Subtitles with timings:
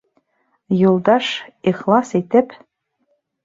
[0.89, 1.27] Юлдаш,
[1.69, 2.47] ихлас итеп: